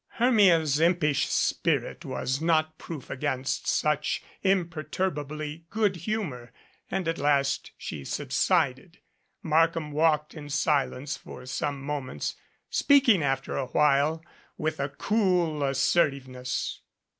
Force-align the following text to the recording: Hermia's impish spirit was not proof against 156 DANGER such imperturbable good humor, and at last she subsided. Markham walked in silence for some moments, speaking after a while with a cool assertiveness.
Hermia's 0.13 0.79
impish 0.79 1.27
spirit 1.27 2.03
was 2.03 2.41
not 2.41 2.79
proof 2.79 3.11
against 3.11 3.83
156 3.85 4.23
DANGER 4.23 4.39
such 4.39 4.39
imperturbable 4.41 5.57
good 5.69 5.95
humor, 5.97 6.51
and 6.89 7.07
at 7.07 7.19
last 7.19 7.69
she 7.77 8.03
subsided. 8.03 8.97
Markham 9.43 9.91
walked 9.91 10.33
in 10.33 10.49
silence 10.49 11.17
for 11.17 11.45
some 11.45 11.79
moments, 11.83 12.35
speaking 12.71 13.21
after 13.21 13.55
a 13.55 13.67
while 13.67 14.25
with 14.57 14.79
a 14.79 14.89
cool 14.89 15.61
assertiveness. 15.63 16.79